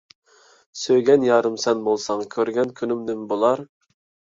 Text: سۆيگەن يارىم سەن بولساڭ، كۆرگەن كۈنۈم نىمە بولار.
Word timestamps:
سۆيگەن 0.83 1.25
يارىم 1.27 1.59
سەن 1.65 1.85
بولساڭ، 1.89 2.25
كۆرگەن 2.33 2.75
كۈنۈم 2.83 3.07
نىمە 3.13 3.31
بولار. 3.37 3.65